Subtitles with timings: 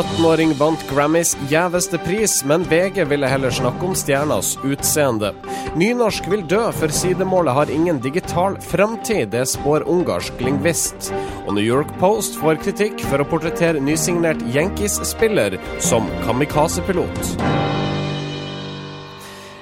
[0.00, 5.34] 17-åring vant Grammys gjeveste pris, men VG ville heller snakke om stjernas utseende.
[5.76, 11.12] Nynorsk vil dø, for sidemålet har ingen digital framtid, det spår ungarsk lingvist.
[11.44, 17.59] Og New York Post får kritikk for å portrettere nysignert Yankees-spiller som kamikaze-pilot.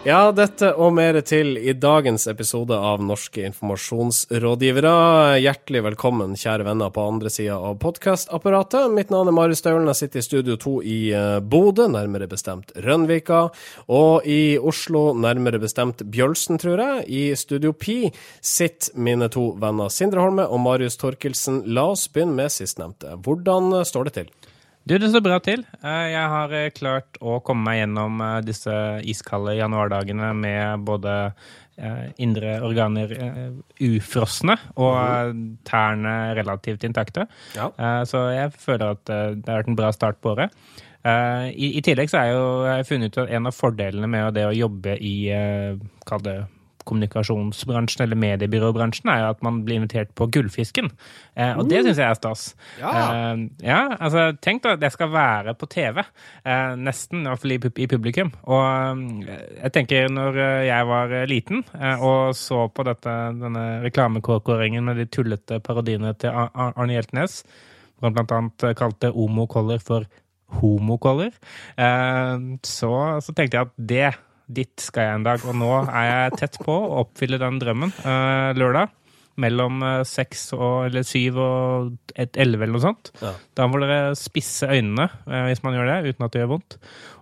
[0.08, 4.92] Ja, dette og mer til i dagens episode av Norske informasjonsrådgivere.
[5.42, 8.88] Hjertelig velkommen, kjære venner på andre sida av podkastapparatet.
[8.94, 9.90] Mitt navn er Marius Staulen.
[9.92, 13.42] Jeg sitter i Studio 2 i eh, Bodø, nærmere bestemt Rønvika.
[13.92, 17.04] Og i Oslo, nærmere bestemt Bjølsen, tror jeg.
[17.12, 18.00] I Studio Pi
[18.40, 21.66] sitter mine to venner Sindre Holme og Marius Torkelsen.
[21.68, 23.12] La oss begynne med sistnevnte.
[23.28, 24.32] Hvordan står det til?
[24.88, 25.66] Du, det står bra til.
[25.84, 28.72] Eh, jeg har eh, klart å komme meg gjennom eh, disse
[29.04, 31.16] iskalde januardagene med både
[32.18, 33.12] indre organer
[33.86, 35.44] ufrosne og mhm.
[35.62, 37.28] tærne relativt intakte.
[37.54, 37.68] Ja.
[38.02, 40.56] Så jeg føler at det har vært en bra start på året.
[41.06, 44.56] I, tillegg så har jeg jo funnet ut at en av fordelene med det å
[44.58, 45.14] jobbe i
[46.10, 46.34] kall det
[46.88, 50.90] kommunikasjonsbransjen eller mediebyråbransjen, er jo at man blir invitert på Gullfisken.
[51.36, 52.44] Eh, og det syns jeg er stas.
[52.80, 52.92] Ja.
[52.92, 56.02] Eh, ja, altså tenk da, det skal være på TV.
[56.44, 58.32] Eh, nesten, i hvert fall i, publikum.
[58.48, 58.62] Og
[59.28, 64.88] eh, jeg tenker når eh, jeg var liten eh, og så på dette, denne reklamekåkåringen
[64.88, 67.42] med de tullete parodiene til Arne Hjeltnes,
[67.98, 70.08] hvor han blant annet kalte Omo-Color for
[70.58, 71.34] homokoller,
[72.64, 74.06] så, så tenkte jeg at det
[74.48, 75.42] Dit skal jeg en dag.
[75.44, 78.94] Og nå er jeg tett på å oppfylle den drømmen uh, lørdag.
[79.38, 83.12] Mellom uh, seks og eller syv og et elleve eller noe sånt.
[83.22, 83.36] Ja.
[83.54, 86.78] Da må dere spisse øynene uh, hvis man gjør det, uten at det gjør vondt,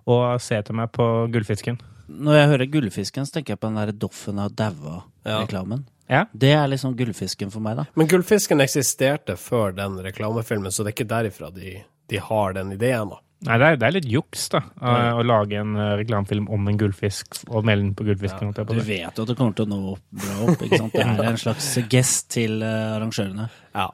[0.09, 1.05] og se etter meg på
[1.35, 1.83] Gullfisken.
[2.07, 5.85] Når jeg hører Gullfisken, så tenker jeg på den der Doffen har daua-reklamen.
[6.07, 6.23] Ja.
[6.33, 7.85] Det er liksom Gullfisken for meg, da.
[7.99, 12.71] Men Gullfisken eksisterte før den reklamefilmen, så det er ikke derifra de, de har den
[12.79, 13.19] ideen, da.
[13.45, 14.63] Nei, det er, det er, litt juks, da.
[14.81, 18.55] Å lage en uh, reklamefilm om en gullfisk og melde den på gullfisken.
[18.57, 20.65] Ja, du vet jo at det kommer til å nå bra opp.
[20.65, 20.97] ikke sant?
[20.97, 23.51] Det er en slags gest til uh, arrangørene.
[23.77, 23.91] Ja.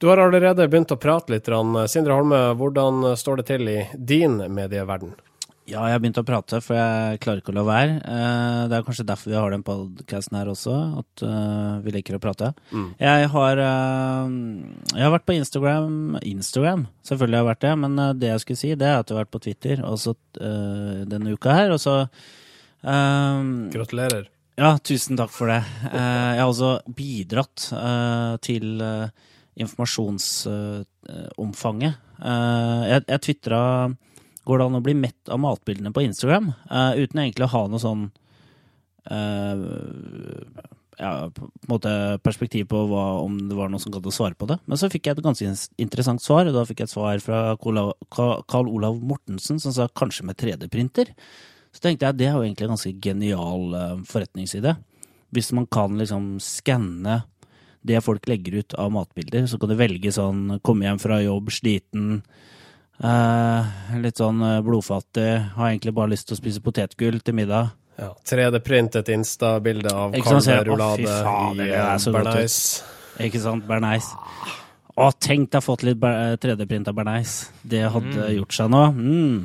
[0.00, 1.50] Du har allerede begynt å prate litt.
[1.92, 5.12] Sindre Holme, hvordan står det til i din medieverden?
[5.68, 7.96] Ja, jeg har begynt å prate, for jeg klarer ikke å la være.
[8.00, 12.16] Eh, det er kanskje derfor vi har den podkasten her også, at eh, vi liker
[12.16, 12.48] å prate.
[12.72, 12.86] Mm.
[13.02, 14.24] Jeg har eh,
[14.94, 18.62] Jeg har vært på Instagram Instagram, selvfølgelig har jeg vært det, men det jeg skulle
[18.62, 22.08] si, det er at jeg har vært på Twitter også denne uka her, og så
[22.78, 24.30] Gratulerer.
[24.58, 25.66] Ja, tusen takk for det.
[25.90, 27.74] Jeg har også bidratt
[28.46, 28.78] til
[29.58, 31.98] informasjonsomfanget.
[32.22, 33.90] Jeg, jeg tvitra
[34.48, 37.62] går det an å bli mett av matbildene på Instagram uh, uten egentlig å ha
[37.68, 38.08] noe sånn
[39.12, 39.62] uh,
[40.98, 41.92] ja, på en måte
[42.24, 44.58] perspektiv på hva, om det var noen som gadd å svare på det.
[44.66, 47.54] Men så fikk jeg et ganske interessant svar, og da fikk jeg et svar fra
[47.60, 51.12] Carl Olav Mortensen som sa kanskje med 3D-printer.
[51.70, 54.74] Så tenkte jeg det er jo egentlig en ganske genial uh, forretningside.
[55.34, 57.22] Hvis man kan liksom skanne
[57.86, 61.52] det folk legger ut av matbilder, så kan du velge sånn komme hjem fra jobb
[61.54, 62.22] sliten,
[62.98, 65.28] litt sånn uh, blodfattig.
[65.54, 67.70] Har egentlig bare lyst til å spise potetgull til middag.
[67.98, 71.94] Ja, 3D-printet Insta-bilde av kalverulade i uh,
[73.26, 74.12] Ikke sant, Berneis.
[74.98, 76.02] Å, tenk deg fått litt
[76.42, 76.98] 3D-print av
[77.62, 78.36] Det hadde mm.
[78.38, 78.84] gjort seg nå.
[78.98, 79.40] Mm.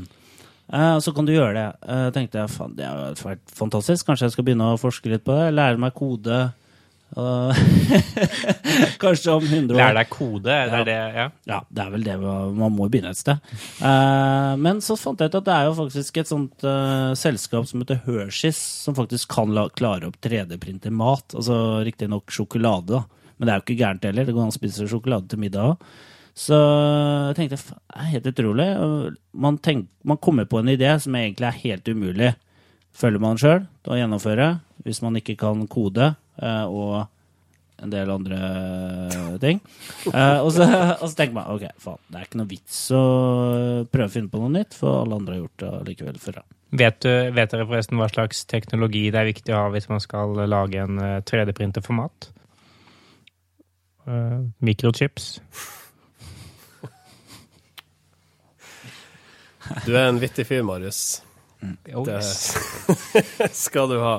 [0.73, 1.67] Uh, så kan du gjøre det.
[1.85, 4.07] Uh, tenkte jeg, faen, Det har vært fantastisk.
[4.07, 5.51] Kanskje jeg skal begynne å forske litt på det.
[5.53, 6.39] Lære meg kode.
[9.03, 9.77] Kanskje om 100 år.
[9.77, 10.47] Lær deg kode?
[10.49, 11.25] Det er det, ja.
[11.49, 13.41] ja, det er vel det man må begynne et sted.
[13.81, 17.67] Uh, men så fant jeg ut at det er jo faktisk et sånt uh, selskap
[17.69, 21.35] som heter Hershis, som faktisk kan la, klare opp 3D-printe mat.
[21.37, 23.29] Altså riktignok sjokolade, da.
[23.37, 24.25] Men det er jo ikke gærent heller.
[24.25, 25.93] Det går an å spise sjokolade til middag òg.
[26.33, 28.65] Så jeg tenkte det helt utrolig.
[29.37, 32.31] Man, tenk, man kommer på en idé som egentlig er helt umulig.
[32.93, 34.47] Følger man sjøl å gjennomføre,
[34.85, 37.03] hvis man ikke kan kode og
[37.83, 38.39] en del andre
[39.41, 39.59] ting.
[40.07, 40.65] Uh, og, så,
[40.99, 43.03] og, så, tenker man ok, faen, det er ikke noe vits å
[43.91, 46.41] prøve å finne på noe nytt, for alle andre har gjort det likevel før.
[46.73, 50.01] Vet, du, vet dere forresten hva slags teknologi det er viktig å ha hvis man
[50.01, 52.31] skal lage en 3D-printer for mat?
[54.07, 55.37] Uh, mikrochips.
[59.85, 61.21] Du er en vittig fyr, Marius.
[61.63, 61.77] Mm.
[62.03, 62.19] Det
[63.63, 64.17] skal du ha.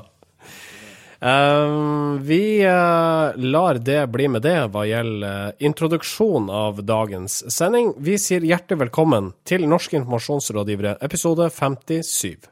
[1.25, 7.94] Uh, vi uh, lar det bli med det hva gjelder uh, introduksjon av dagens sending.
[7.97, 12.44] Vi sier hjertelig velkommen til Norske informasjonsrådgivere, episode 57.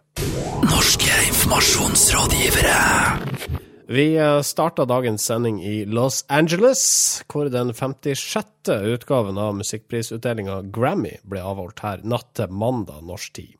[0.64, 3.52] Norske informasjonsrådgivere.
[3.92, 6.82] Vi eh, starta dagens sending i Los Angeles,
[7.28, 8.46] hvor den 56.
[8.94, 13.50] utgaven av musikkprisutdelinga Grammy ble avholdt her natt til mandag norsk tid.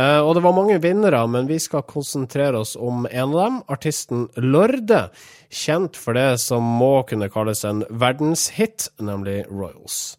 [0.00, 3.56] Uh, og det var mange vinnere, men vi skal konsentrere oss om en av dem,
[3.68, 5.02] artisten Lorde.
[5.52, 10.14] Kjent for det som må kunne kalles en verdenshit, nemlig Royals.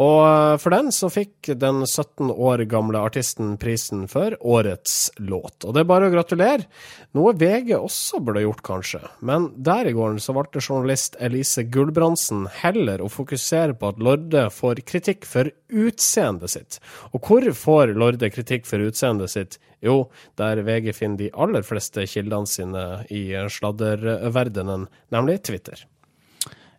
[0.00, 5.64] Og eh, for den så fikk den 17 år gamle artisten prisen for årets låt.
[5.64, 6.66] Og det er bare å gratulere.
[7.14, 9.02] Noe VG også burde gjort, kanskje.
[9.22, 14.48] Men der i gården så valgte journalist Elise Gulbrandsen heller å fokusere på at Lorde
[14.54, 16.80] får kritikk for utseendet sitt.
[17.12, 19.58] Og hvor får Lorde kritikk for utseendet sitt?
[19.84, 20.08] Jo,
[20.40, 25.84] der VG finner de aller fleste kildene sine i sladderverdenen, nemlig Twitter.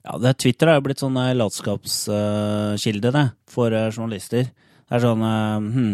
[0.06, 4.52] Ja, det, Twitter er jo blitt sånn eh, latskapskilde, det, for uh, journalister.
[4.86, 5.94] Det er sånn uh, hm,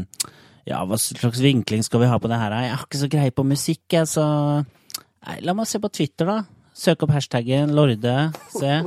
[0.68, 2.58] Ja, hva slags vinkling skal vi ha på det her?
[2.60, 4.25] Jeg har ikke så greie på musikk, jeg, så
[5.22, 6.61] Nei, la meg se på Twitter, da.
[6.81, 8.13] Søk opp hashtaggen Lorde.
[8.50, 8.80] Se.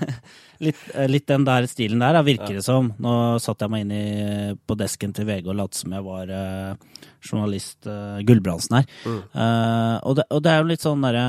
[0.64, 0.80] litt,
[1.10, 2.88] litt, den der stilen der, virker det som.
[3.02, 6.32] Nå satte jeg meg inn i, på desken til VG og lot som jeg var
[6.32, 8.88] uh, journalist uh, Gulbrandsen her.
[9.04, 9.18] Mm.
[9.34, 11.26] Uh, og, det, og, det, er jo litt sånn derre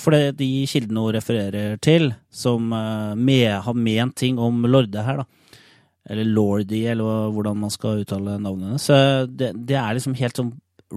[0.00, 5.22] For det de kildene hun refererer til, som med, har ment ting om Lorde her,
[5.24, 5.60] da.
[6.08, 8.80] Eller Lordy, eller hvordan man skal uttale navnene.
[8.80, 8.96] Så
[9.28, 10.52] det, det er liksom helt sånn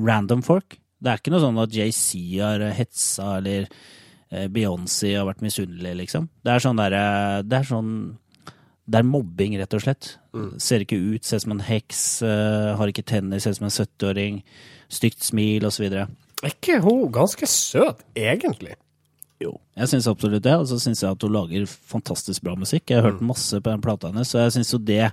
[0.07, 0.79] random folk.
[0.99, 2.09] Det er ikke noe sånn at JC
[2.39, 3.67] har hetsa eller
[4.51, 6.25] Beyoncé har vært misunnelig, liksom.
[6.43, 7.03] Det er sånn derre
[7.47, 7.91] Det er sånn
[8.87, 10.13] det er mobbing, rett og slett.
[10.31, 10.51] Mm.
[10.63, 13.67] Ser ikke ut, ser ut som en heks, uh, har ikke tenner, ser ut som
[13.67, 14.37] en 70-åring.
[14.87, 15.89] Stygt smil, osv.
[15.91, 18.77] Er ikke hun ganske søt, egentlig?
[19.43, 20.55] Jo, jeg syns absolutt det.
[20.55, 22.87] Og så syns jeg at hun lager fantastisk bra musikk.
[22.87, 23.27] Jeg har hørt mm.
[23.33, 25.11] masse på den plata hennes, så jeg syns jo det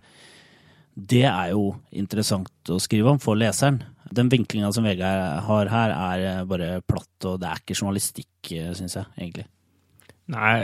[0.94, 3.82] Det er jo interessant å skrive om for leseren.
[4.12, 8.32] Den vinklinga som Vegard har her, er eh, bare platt, og det er ikke journalistikk,
[8.52, 9.46] eh, syns jeg, egentlig.
[10.32, 10.56] Nei,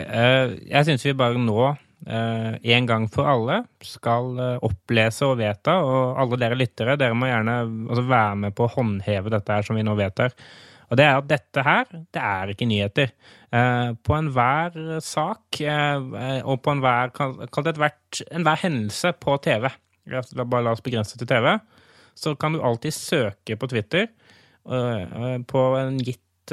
[0.72, 1.72] jeg syns vi bare nå
[2.06, 5.76] Eh, en gang for alle skal eh, opplese og vedta.
[5.84, 9.66] Og alle dere lyttere, dere må gjerne altså, være med på å håndheve dette her
[9.66, 10.34] som vi nå vedtar.
[10.90, 13.12] Og det er at dette her, det er ikke nyheter.
[13.52, 19.68] Eh, på enhver sak og på enhver Kall det enhver hendelse på TV.
[20.40, 21.52] Bare la oss begrense til TV.
[22.18, 24.10] Så kan du alltid søke på Twitter
[24.60, 26.52] på en gitt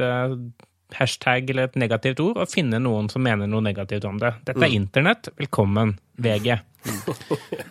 [0.95, 4.33] hashtag eller et negativt ord og finne noen som mener noe negativt om det.
[4.47, 4.77] Dette er mm.
[4.79, 5.29] internett.
[5.39, 6.55] Velkommen, VG.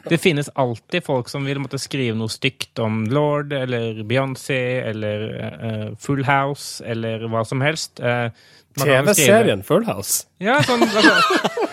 [0.08, 5.24] Det finnes alltid folk som vil måtte skrive noe stygt om Lord eller Beyoncé eller
[5.40, 8.02] uh, Full House eller hva som helst.
[8.02, 8.28] Uh,
[8.76, 10.26] TV-serien Full House?
[10.42, 11.16] Ja, sånn altså,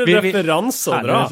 [0.00, 1.22] referanse å dra.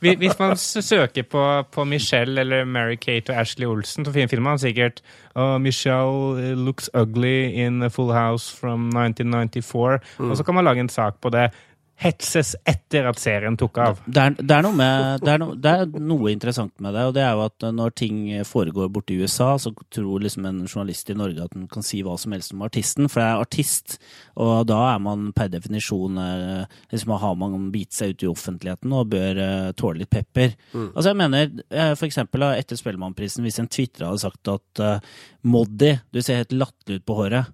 [0.00, 4.60] Hvis man søker på, på, Michelle eller Mary Kate og Ashley Olsen, så finner man
[4.62, 5.02] sikkert
[5.36, 10.00] uh, Michelle looks ugly in a Full House from 1994.
[10.18, 10.30] Mm.
[10.30, 11.50] Og så kan man lage en sak på det
[11.96, 14.00] hetses etter at serien tok av.
[14.04, 17.14] Det er, det, er med, det, er no, det er, noe interessant med det, og
[17.16, 21.08] det er jo at når ting foregår borte i USA, så tror liksom en journalist
[21.10, 23.96] i Norge at den kan si hva som helst om artisten, for det er artist,
[24.36, 28.92] og da er man per definisjon eh, liksom har man bitt seg ut i offentligheten
[28.92, 30.52] og bør uh, tåle litt pepper.
[30.74, 30.90] Mm.
[30.90, 35.16] Altså jeg mener, eh, for eksempel etter Spellemannprisen, hvis en Twitter hadde sagt at uh,
[35.48, 37.52] Moddi, du ser helt latterlig ut på håret,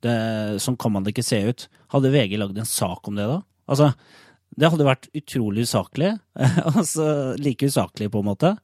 [0.00, 0.16] det,
[0.62, 3.40] sånn kan man det ikke se ut, hadde VG lagd en sak om det da?
[3.70, 3.92] Altså,
[4.58, 6.14] det hadde vært utrolig usaklig.
[6.78, 8.54] altså like usaklig, på en måte,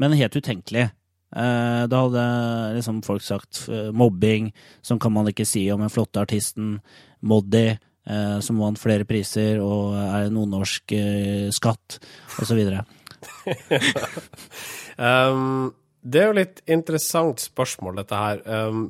[0.00, 0.88] men helt utenkelig.
[1.34, 2.26] Eh, da hadde
[2.76, 4.52] liksom folk sagt eh, mobbing,
[4.86, 6.76] sånn kan man ikke si om den flotte artisten.
[7.26, 10.94] Moddi, eh, som vant flere priser og er nordnorsk
[11.56, 11.98] skatt,
[12.40, 12.60] osv.
[15.00, 15.72] um,
[16.04, 18.44] det er jo litt interessant spørsmål, dette her.
[18.44, 18.88] Um,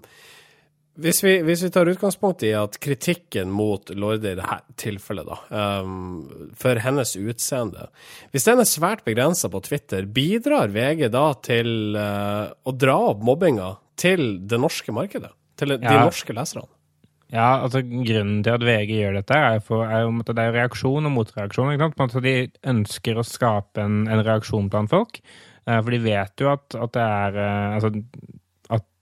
[0.94, 5.80] hvis vi, hvis vi, tar utgangspunkt i at kritikken mot Lorde i dette tilfellet, da,
[5.82, 7.88] um, for hennes utseende
[8.30, 13.24] Hvis den er svært begrensa på Twitter, bidrar VG da til uh, å dra opp
[13.26, 15.32] mobbinga til det norske markedet?
[15.58, 16.70] Til de norske leserne?
[17.34, 21.08] Ja, altså Grunnen til at VG gjør dette, er, for, er at det er reaksjon
[21.08, 21.72] og motreaksjon.
[21.74, 22.16] ikke sant?
[22.22, 22.36] De
[22.70, 25.18] ønsker å skape en, en reaksjon blant folk.
[25.66, 27.90] Uh, for de vet jo at, at det er uh, altså,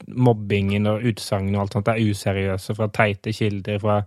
[0.07, 4.01] mobbingen og utsagnene og alt sånt er useriøse fra teite kilder, fra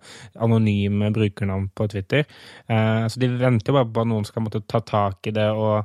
[0.44, 2.25] anonyme brukernavn på Twitter.
[2.68, 5.78] Eh, så de venter bare på at noen skal måtte ta tak i det og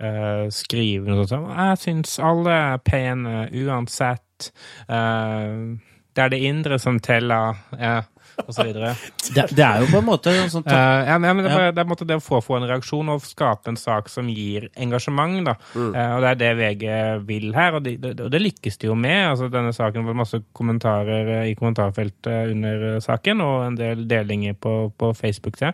[0.00, 4.50] eh, skrive noe sånt som 'Jeg syns alle er pene uansett'.
[4.88, 5.76] Eh,
[6.16, 8.00] det er det indre som teller, ja,
[8.44, 8.92] videre.
[9.34, 11.64] Det, det er jo på en måte sånn uh, ja, men, ja, men det, er
[11.66, 11.72] Ja.
[11.74, 14.10] det er på en måte det å få, få en reaksjon og skape en sak
[14.12, 15.38] som gir engasjement.
[15.46, 15.54] Da.
[15.76, 16.84] Eh, og det er det VG
[17.28, 19.22] vil her, og, de, det, og det lykkes de jo med.
[19.30, 24.58] Altså, denne saken var masse kommentarer eh, i kommentarfeltet under saken, og en del delinger
[24.60, 25.58] på, på Facebook.
[25.60, 25.72] Se.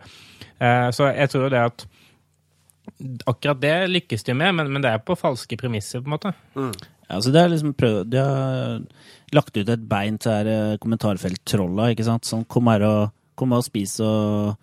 [0.62, 1.88] Uh, så jeg tror jo det at
[3.30, 6.32] Akkurat det lykkes de med, men, men det er på falske premisser, på en måte.
[7.08, 8.80] Ja, så det er liksom prøv, Det har
[9.36, 12.28] lagt ut et bein til her eh, kommentarfelttrolla, ikke sant?
[12.28, 14.54] Sånn, kom her og, kom her og spis og,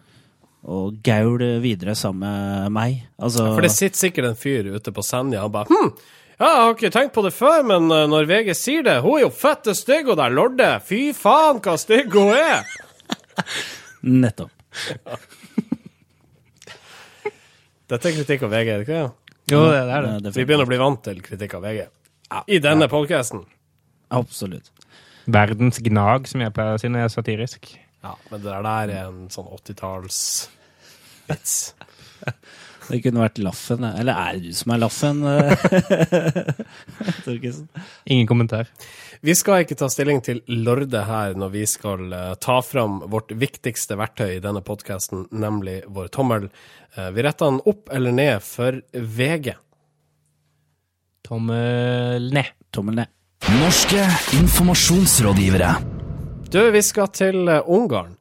[0.69, 3.01] og gaul videre sammen med meg.
[3.17, 5.93] Altså, For det sitter sikkert en fyr ute på Senja og bare hm,
[6.39, 9.17] ja, jeg har ikke tenkt på det før, men eh, når VG sier det Hun
[9.17, 10.69] er jo fette stygg, og der lorde.
[10.87, 12.63] Fy faen, hva stygg hun er!
[14.23, 14.53] Nettopp.
[17.89, 19.09] Dette er kritikk av VG, er det ikke det?
[19.49, 20.31] Jo, det, er det.
[20.37, 21.87] Vi begynner å bli vant til kritikk av VG.
[22.53, 23.43] I denne podcasten.
[24.09, 24.71] Absolutt.
[25.29, 27.61] Verdens gnag, som jeg pleier å si når jeg er satirisk.
[28.03, 31.53] Ja, men det der er en sånn 80-tallsvits.
[32.89, 33.83] Det kunne vært Laffen.
[33.85, 35.19] Eller er det du som er Laffen?
[37.25, 37.67] Torkesen?
[38.09, 38.71] Ingen kommentar.
[39.21, 43.29] Vi skal ikke ta stilling til Lorde her når vi skal eh, ta fram vårt
[43.37, 46.49] viktigste verktøy i denne podkasten, nemlig vår tommel.
[46.95, 49.53] Eh, vi retter den opp eller ned for VG.
[51.29, 52.55] Tommel ned.
[52.73, 53.13] Tommel ned.
[53.47, 54.01] Norske
[54.33, 55.75] informasjonsrådgivere.
[56.51, 58.17] Du, vi skal til eh, Ungarn.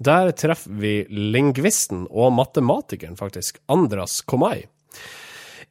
[0.00, 4.64] Der treffer vi lingvisten og matematikeren, faktisk, Andras Komai.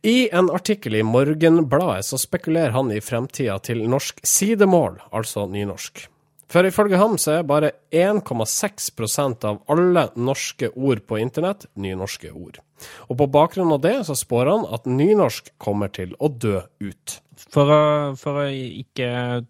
[0.05, 6.05] I en artikkel i Morgenbladet så spekulerer han i fremtida til norsk sidemål, altså nynorsk.
[6.51, 12.59] For ifølge ham så er bare 1,6% av alle norske ord på internett nynorske ord.
[13.07, 17.19] Og på bakgrunn av det så spår han at nynorsk kommer til å dø ut.
[17.51, 17.83] For å,
[18.19, 19.07] for å ikke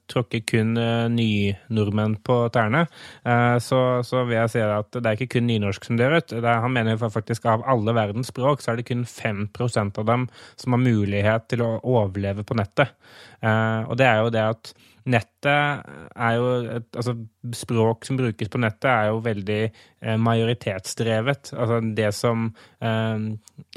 [0.09, 2.85] tråkke kun uh, nynordmenn på tærne,
[3.27, 6.31] eh, så, så vil jeg si at det er ikke kun nynorsk som dør ut.
[6.37, 10.29] Er, han mener faktisk av alle verdens språk, så er det kun 5% av dem
[10.55, 12.95] som har mulighet til å overleve på nettet.
[13.43, 14.73] Eh, og det er jo det at
[15.09, 17.15] nettet er jo et, Altså,
[17.57, 21.53] språk som brukes på nettet, er jo veldig eh, majoritetsdrevet.
[21.57, 22.49] Altså det som
[22.83, 23.23] eh,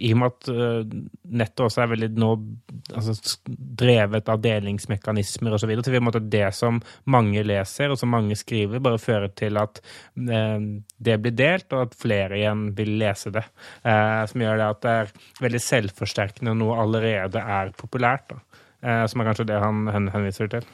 [0.05, 0.95] I og med at eh,
[1.41, 2.31] nettet også er veldig nå
[2.93, 3.17] altså,
[3.49, 5.73] drevet av delingsmekanismer osv.
[5.79, 9.61] Så, så vil måte det som mange leser, og som mange skriver, bare føre til
[9.61, 10.69] at eh,
[11.09, 13.45] det blir delt, og at flere igjen vil lese det.
[13.85, 15.13] Som gjør det at det er
[15.45, 18.33] veldig selvforsterkende når noe allerede er populært.
[18.33, 19.07] Da.
[19.11, 20.67] Som er kanskje det han hen henviser til.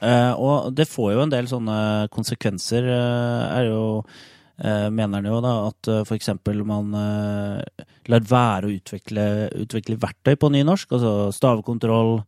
[0.00, 1.78] Eh, og det får jo en del sånne
[2.14, 6.30] konsekvenser, eh, er jo eh, Mener han jo da at uh, f.eks.
[6.64, 9.24] man lar være å utvikle,
[9.64, 12.20] utvikle verktøy på nynorsk, altså stavekontroll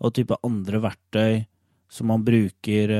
[0.00, 1.40] og type andre verktøy
[1.90, 2.92] som man bruker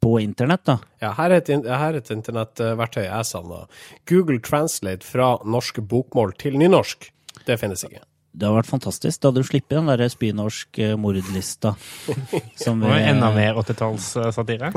[0.00, 0.76] på internett, da.
[1.02, 3.64] Ja, her er et, her er et internettverktøy jeg savna.
[4.08, 7.10] Google Translate fra norsk bokmål til nynorsk.
[7.48, 8.04] Det finnes ikke.
[8.30, 9.18] Det har vært fantastisk.
[9.18, 11.74] Da hadde du sluppet den der spynorsk eh, mordlista.
[12.62, 14.70] Som Det var enda mer 80-tallssatire.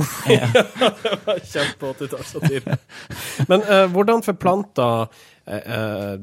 [1.51, 2.79] Kjempe 80-tallssatire.
[3.51, 4.87] Men uh, hvordan forplanta
[5.45, 6.15] eh, eh,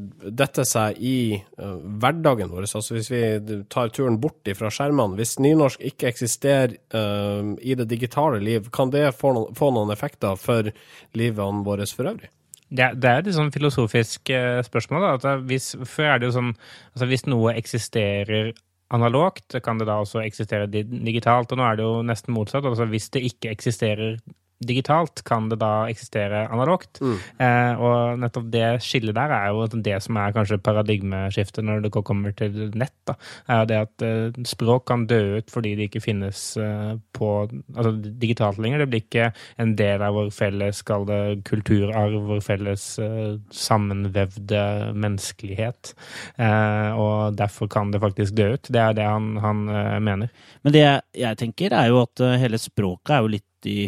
[0.43, 2.67] dette seg i uh, hverdagen vår?
[2.67, 3.23] Altså hvis vi
[3.71, 8.91] tar turen bort fra skjermene, hvis nynorsk ikke eksisterer eh, i det digitale liv, kan
[8.91, 10.75] det få noen, få noen effekter for
[11.15, 12.33] livene våre for øvrig?
[12.71, 15.05] Det, det er et sånn filosofisk eh, spørsmål.
[15.05, 15.13] Da.
[15.19, 16.51] At hvis, før er det jo sånn
[16.95, 18.53] altså Hvis noe eksisterer
[18.95, 21.53] analogt, kan det da også eksistere digitalt.
[21.53, 22.67] Og nå er det jo nesten motsatt.
[22.67, 24.19] Altså hvis det ikke eksisterer
[24.61, 27.01] digitalt, kan det da eksistere analogt.
[27.41, 31.93] Eh, og nettopp det skillet der er jo det som er kanskje paradigmeskiftet når det
[31.97, 32.95] kommer til nett.
[33.09, 33.17] Da.
[33.49, 37.95] Er det at eh, språk kan dø ut fordi det ikke finnes eh, på altså
[38.21, 38.85] digitalt lenger.
[38.85, 39.31] Det blir ikke
[39.63, 44.63] en del av vår felles kall det, kulturarv, vår felles eh, sammenvevde
[44.93, 45.95] menneskelighet.
[46.37, 48.69] Eh, og derfor kan det faktisk dø ut.
[48.69, 50.29] Det er det han, han eh, mener.
[50.67, 53.81] Men det jeg, tenker, er jo at hele språket er jo litt i,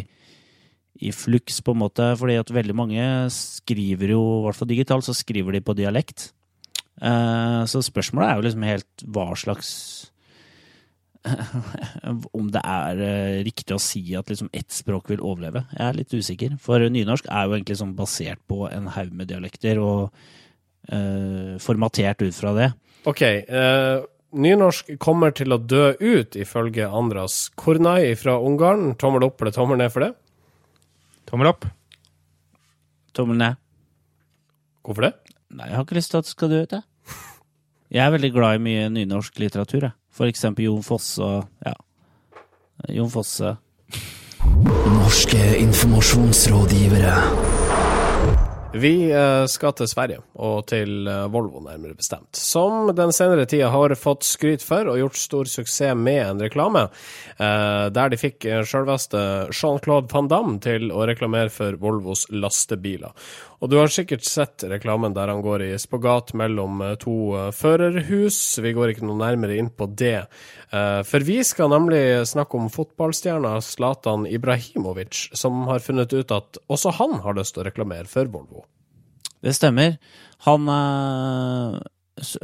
[1.01, 2.11] i fluks, på en måte.
[2.19, 6.31] Fordi at veldig mange skriver jo, i hvert fall digitalt, så skriver de på dialekt.
[7.01, 9.69] Eh, så spørsmålet er jo liksom helt hva slags
[12.37, 15.63] Om det er eh, riktig å si at liksom ett språk vil overleve.
[15.71, 16.57] Jeg er litt usikker.
[16.61, 20.11] For nynorsk er jo egentlig sånn basert på en haug med dialekter, og
[20.91, 22.73] uh, formatert ut fra det.
[23.07, 23.23] OK.
[23.47, 28.93] uh nynorsk kommer til å dø ut, ifølge Andras Kornai fra Ungarn.
[28.99, 30.13] Tommel opp eller tommel ned for det?
[31.29, 31.63] Tommel opp.
[33.13, 33.53] Tommel ned.
[34.83, 35.13] Hvorfor det?
[35.53, 36.83] Nei, jeg har ikke lyst til at det skal dø ut, jeg.
[37.93, 39.93] Jeg er veldig glad i mye nynorsk litteratur, jeg.
[40.13, 41.73] For eksempel Jon Fosse og ja.
[42.89, 43.55] Jon Fosse.
[44.93, 47.13] Norske informasjonsrådgivere.
[48.73, 53.67] Vi eh, skal til Sverige, og til eh, Volvo nærmere bestemt, som den senere tida
[53.69, 56.87] har fått skryt for og gjort stor suksess med en reklame,
[57.37, 59.21] eh, der de fikk selveste
[59.53, 63.13] Jean-Claude Van Damme til å reklamere for Volvos lastebiler.
[63.63, 67.51] Og du har sikkert sett reklamen der han går i spagat mellom eh, to eh,
[67.55, 68.39] førerhus.
[68.59, 70.25] Vi går ikke noe nærmere inn på det.
[70.67, 76.59] Eh, For vi skal nemlig snakke om fotballstjerna Zlatan Ibrahimovic, som har funnet ut at
[76.67, 78.65] også han har lyst til å reklamere for Volvo.
[79.43, 79.95] Det stemmer.
[80.43, 80.67] Han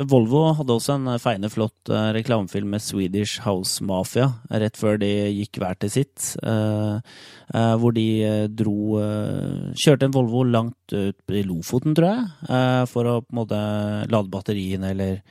[0.10, 4.98] Volvo hadde også en eh, feiende flott eh, reklamefilm med Swedish House Mafia rett før
[5.02, 6.32] de gikk hver til sitt.
[6.42, 8.08] eh, hvor de
[8.50, 9.00] dro
[9.78, 13.62] Kjørte en Volvo langt ut i Lofoten, tror jeg, for å på en måte
[14.10, 15.22] lade batteriene eller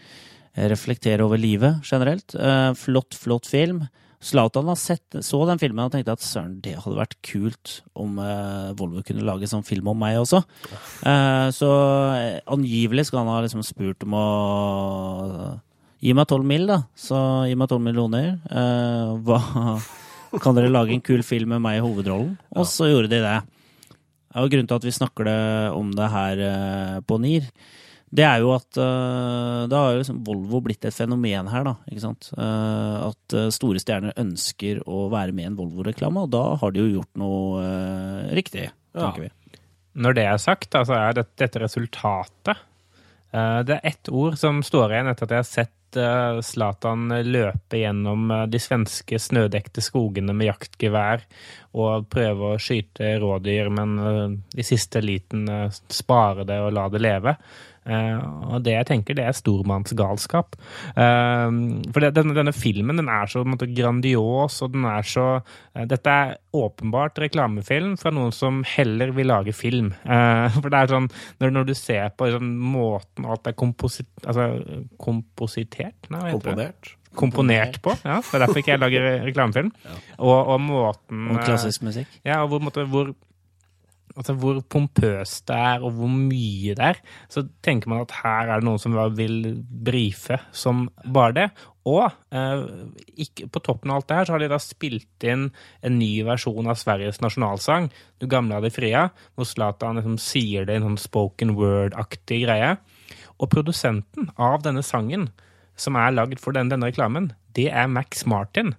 [0.70, 2.34] reflektere over livet generelt.
[2.78, 3.84] Flott, flott film.
[4.18, 9.02] Zlatan så den filmen og tenkte at søren, det hadde vært kult om eh, Volvo
[9.06, 10.40] kunne lage sånn film om meg også.
[11.06, 11.70] Eh, så
[12.16, 14.26] eh, angivelig skal han ha liksom spurt om å
[15.98, 16.76] Gi meg tolv mil, da.
[16.94, 17.18] Så
[17.50, 18.36] gi meg tolv millioner.
[18.46, 19.38] Eh, hva
[20.44, 22.36] Kan dere lage en kul film med meg i hovedrollen?
[22.54, 23.38] Og så gjorde de det.
[23.88, 25.30] Det er jo grunnen til at vi snakker
[25.74, 27.48] om det her eh, på NIR,
[28.08, 31.74] det er jo at eh, da har jo liksom Volvo blitt et fenomen her, da.
[31.90, 32.30] Ikke sant?
[32.32, 36.72] Eh, at eh, store stjerner ønsker å være med i en Volvo-reklame, og da har
[36.72, 37.64] de jo gjort noe
[38.36, 39.32] riktig, tenker vi.
[39.98, 42.64] Når det er sagt, altså så er dette, dette resultatet.
[43.28, 45.74] Det er ett ord som står igjen etter at jeg har sett
[46.44, 51.24] Zlatan løpe gjennom de svenske snødekte skogene med jaktgevær
[51.80, 57.34] og prøve å skyte rådyr, men i siste liten spare det og la det leve.
[57.88, 58.18] Eh,
[58.52, 60.58] og det jeg tenker, det er stormannsgalskap.
[60.92, 61.48] Uh,
[61.94, 65.06] for det, denne, denne filmen den er så på en måte, grandios, og den er
[65.06, 69.92] så uh, Dette er åpenbart reklamefilm fra noen som heller vil lage film.
[70.04, 71.08] Eh, for det er sånn,
[71.42, 74.50] når, når du ser på liksom, måten alt er komposit, altså,
[75.00, 76.32] kompositert Nei?
[76.32, 76.94] Komponert.
[77.18, 77.94] Komponert på.
[78.04, 79.72] Ja, det er derfor ikke jeg lager reklamefilm.
[80.18, 82.20] Og, og måten Og eh, klassisk musikk.
[82.26, 83.14] ja, og hvor, måte, hvor,
[84.18, 87.00] altså hvor pompøst det er, og hvor mye det er,
[87.30, 89.38] så tenker man at her er det noen som vil
[89.88, 91.46] brife som bare det.
[91.88, 92.04] Og
[92.34, 92.64] eh,
[93.24, 95.48] ikke, på toppen av alt det her så har de da spilt inn
[95.86, 100.74] en ny versjon av Sveriges nasjonalsang, Du gamle hadde fria, hvor Zlatan liksom sier det
[100.74, 102.74] i en sånn spoken word-aktig greie.
[103.38, 105.28] Og produsenten av denne sangen,
[105.78, 108.74] som er lagd for den, denne reklamen, det er Max Martin.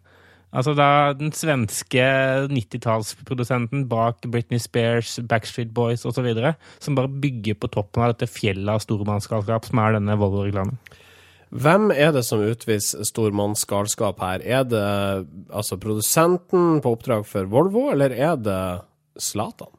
[0.49, 2.05] Altså da den svenske
[2.49, 6.25] 90-tallsprodusenten bak Britney Spears, Backstreet Boys osv.,
[6.81, 10.79] som bare bygger på toppen av dette fjellet av stormannsgalskap som er denne Volvo-reklamen.
[11.49, 14.41] Hvem er det som utviser stormannsgalskap her?
[14.45, 14.85] Er det
[15.49, 18.61] altså produsenten på oppdrag for Volvo, eller er det
[19.21, 19.73] Zlatan?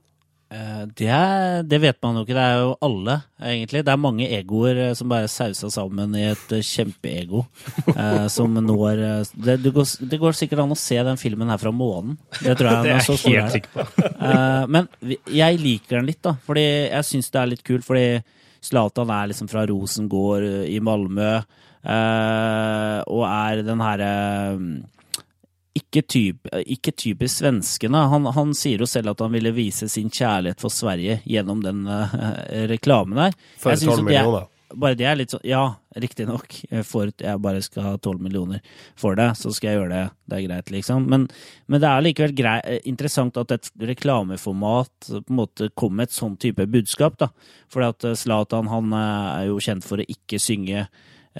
[0.50, 2.34] Eh, Det, er, det vet man jo ikke.
[2.34, 3.84] Det er jo alle, egentlig.
[3.86, 7.44] Det er mange egoer eh, som bare er sausa sammen i et eh, kjempeego.
[7.94, 11.60] eh, som når det, det, går, det går sikkert an å se den filmen her
[11.62, 12.18] fra månen.
[12.42, 13.54] Det tror jeg Det er så jeg helt er.
[13.58, 13.86] sikker på.
[14.30, 14.86] Eh, men
[15.32, 16.34] jeg liker den litt, da.
[16.44, 17.86] Fordi jeg syns det er litt kult.
[17.86, 18.04] Fordi
[18.60, 21.30] Zlatan er liksom fra Rosengård i Malmö,
[21.80, 24.10] eh, og er den herre
[25.78, 28.04] ikke, typ, ikke typisk svenskene.
[28.10, 31.84] Han, han sier jo selv at han ville vise sin kjærlighet for Sverige gjennom den
[31.86, 32.14] uh,
[32.70, 33.36] reklamen der.
[33.60, 34.40] For 12 millioner?
[34.40, 35.64] det er- Bare det er litt sånn Ja,
[35.98, 36.52] riktignok.
[36.86, 38.60] For jeg bare skal ha 12 millioner
[38.94, 40.02] for det, så skal jeg gjøre det.
[40.30, 41.08] Det er greit, liksom.
[41.10, 41.24] Men,
[41.66, 46.06] men det er likevel grei, eh, interessant at et reklameformat på en måte kom med
[46.06, 47.32] et sånn type budskap, da.
[47.72, 50.86] Fordi at eh, Zlatan han eh, er jo kjent for å ikke synge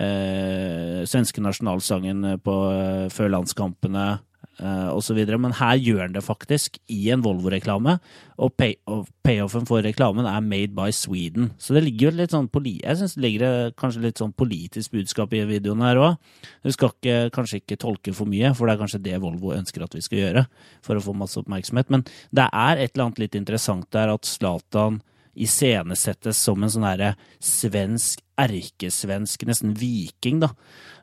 [0.01, 4.07] eh, svenske nasjonalsangen på, eh, før landskampene
[4.61, 5.39] eh, så videre.
[5.41, 7.99] Men her gjør han det faktisk i en Volvo-reklame,
[8.41, 8.77] og, pay,
[9.25, 11.51] payoffen for reklamen er 'Made by Sweden'.
[11.59, 14.93] Så det ligger jo litt sånn Jeg synes det ligger eh, kanskje litt sånn politisk
[14.93, 16.19] budskap i videoen her òg.
[16.65, 19.83] Du skal ikke, kanskje ikke tolke for mye, for det er kanskje det Volvo ønsker
[19.83, 20.47] at vi skal gjøre
[20.83, 21.91] for å få masse oppmerksomhet.
[21.91, 25.03] Men det er et eller annet litt interessant der at Zlatan
[25.41, 30.51] iscenesettes som en sånn herre svensk, erkesvensk, nesten viking, da,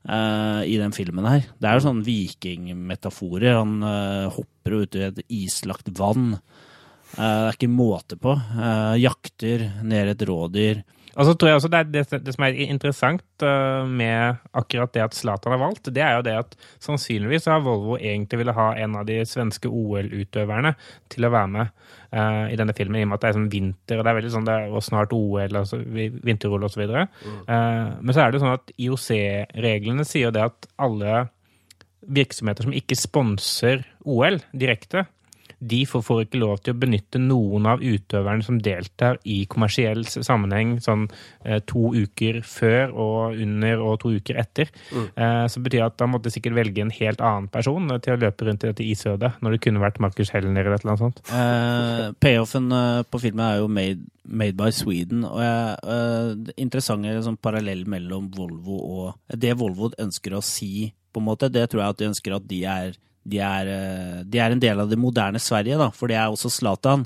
[0.08, 1.46] eh, i den filmen her.
[1.58, 3.58] Det er jo sånne vikingmetaforer.
[3.60, 6.38] Han eh, hopper ut i et islagt vann.
[6.38, 8.36] Eh, det er ikke måte på.
[9.02, 10.84] Jakter ned et rådyr.
[11.18, 15.02] Og så tror jeg også det, det, det som er interessant eh, med akkurat det
[15.02, 16.54] at Zlatan har valgt, det er jo det at
[16.84, 20.76] sannsynligvis har Volvo egentlig ville ha en av de svenske OL-utøverne
[21.10, 21.72] til å være med
[22.14, 24.20] uh, i denne filmen, i og med at det er sånn vinter, og det er
[24.20, 26.84] veldig sånn det er snart OL, altså vi- vinter-OL osv.
[26.86, 27.08] videre
[27.48, 31.26] Uh, men så er det jo sånn at IOC-reglene sier jo det at alle
[32.08, 35.08] virksomheter som ikke sponser OL direkte,
[35.60, 40.78] de får, ikke lov til å benytte noen av utøverne som deltar i kommersiell sammenheng
[40.84, 41.08] sånn
[41.46, 44.72] eh, to uker før og under og to uker etter.
[44.94, 48.22] Eh, så betyr at da måtte sikkert velge en helt annen person eh, til å
[48.22, 51.06] løpe rundt i dette isødet, når det kunne vært Markus Hellner eller et eller annet
[51.06, 51.24] sånt.
[51.34, 52.70] Eh, Payoffen
[53.10, 55.24] på filmen er jo made, made by Sweden.
[55.28, 60.92] Og jeg, eh, det interessante sånn parallell mellom Volvo og Det Volvo ønsker å si,
[61.14, 64.24] på en måte, det tror jeg at de ønsker at de er, de er, eh,
[64.24, 65.90] de er en del av det moderne Sverige, da.
[65.92, 67.06] For det er også Zlatan.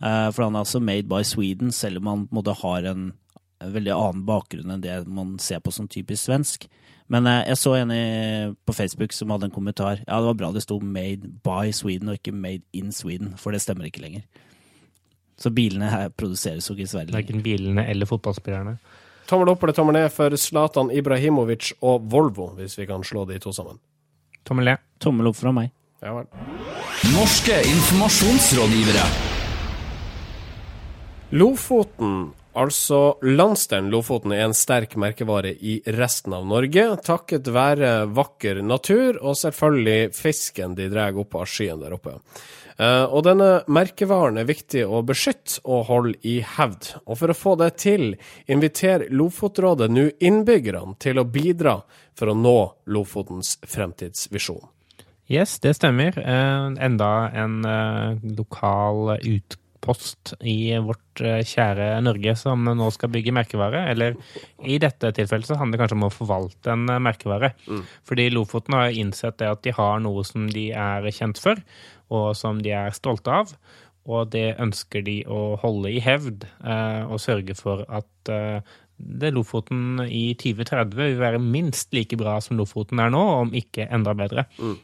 [0.00, 2.88] Eh, for han er altså made by Sweden, selv om han på en måte har
[2.90, 3.12] en
[3.60, 6.66] veldig annen bakgrunn enn det man ser på som typisk svensk.
[7.12, 10.02] Men eh, jeg så en på Facebook som hadde en kommentar.
[10.06, 13.50] Ja, det var bra det sto 'Made by Sweden' og ikke 'Made in Sweden', for
[13.50, 14.22] det stemmer ikke lenger.
[15.38, 17.12] Så bilene her produseres jo ikke i Sverige.
[17.12, 18.78] Verken bilene eller fotballspillerne.
[19.26, 23.38] Tommel opp eller tommel ned for Zlatan Ibrahimovic og Volvo, hvis vi kan slå de
[23.38, 23.78] to sammen.
[24.44, 24.89] Tommel ned.
[25.00, 25.72] Tommel opp fra meg.
[26.04, 26.28] Ja vel.
[27.14, 29.04] Norske informasjonsrådgivere.
[31.30, 38.62] Lofoten, altså landsdelen Lofoten, er en sterk merkevare i resten av Norge, takket være vakker
[38.66, 42.16] natur og selvfølgelig fisken de drar opp av skyen der oppe.
[42.80, 46.94] Eh, og denne merkevaren er viktig å beskytte og holde i hevd.
[47.04, 48.14] Og for å få det til,
[48.48, 51.78] inviterer Lofotrådet nå innbyggerne til å bidra
[52.16, 52.58] for å nå
[52.90, 54.79] Lofotens fremtidsvisjon.
[55.30, 56.16] Yes, det stemmer.
[56.18, 63.34] Eh, enda en eh, lokal utpost i vårt eh, kjære Norge som nå skal bygge
[63.36, 63.84] merkevare.
[63.92, 64.18] Eller
[64.66, 67.52] i dette tilfellet så handler det kanskje om å forvalte en merkevare.
[67.52, 67.86] merkevare.
[68.10, 71.62] Fordi Lofoten har innsett det at de har noe som de er kjent for,
[72.10, 73.54] og som de er stolte av.
[74.10, 76.46] Og det ønsker de å holde i hevd,
[77.12, 78.30] og sørge for at
[79.00, 83.88] det Lofoten i 2030 vil være minst like bra som Lofoten er nå, om ikke
[83.92, 84.46] enda bedre.
[84.60, 84.76] Eh,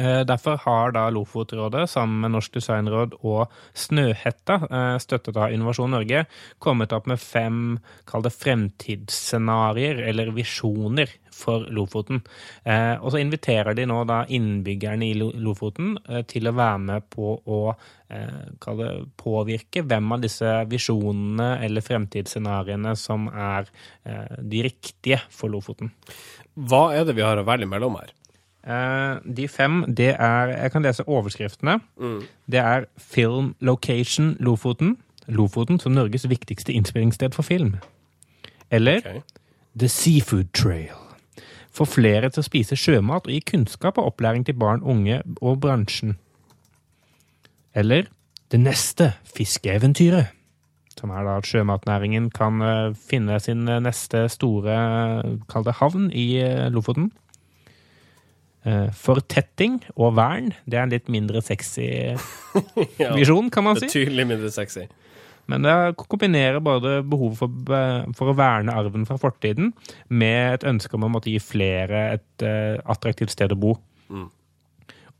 [0.00, 6.24] Derfor har da Lofotrådet sammen med Norsk designråd og Snøhetta, eh, støttet av Innovasjon Norge,
[6.58, 7.78] kommet opp med fem
[8.08, 12.22] kall det fremtidsscenarioer, eller visjoner, for Lofoten.
[12.64, 17.08] Eh, Og så inviterer de nå da innbyggerne i Lofoten eh, til å være med
[17.10, 17.60] på å
[18.12, 23.68] eh, det påvirke hvem av disse visjonene eller fremtidsscenarioene som er
[24.04, 25.92] eh, de riktige for Lofoten.
[26.54, 28.12] Hva er det vi har å velge mellom her?
[28.66, 31.80] Eh, de fem, det er Jeg kan lese overskriftene.
[32.50, 34.98] Det er Film Location Lofoten.
[35.28, 37.76] Lofoten som Norges viktigste innspillingssted for film.
[38.70, 39.20] Eller okay.
[39.78, 40.94] The Seafood Trail.
[41.72, 45.60] Få flere til å spise sjømat og gi kunnskap og opplæring til barn, unge og
[45.60, 46.16] bransjen.
[47.74, 48.06] Eller
[48.52, 50.26] Det neste fiskeeventyret.
[51.00, 54.74] Som er da at sjømatnæringen kan eh, finne sin eh, neste store,
[55.48, 56.36] kall det havn, i
[56.68, 57.10] Lofoten.
[58.62, 61.86] Eh, Fortetting og vern, det er en litt mindre sexy
[63.18, 63.88] visjon, kan man si.
[63.88, 64.86] Betydelig mindre sexy.
[65.50, 69.72] Men det kombinerer både behovet for, for å verne arven fra fortiden
[70.06, 73.72] med et ønske om å måtte gi flere et uh, attraktivt sted å bo.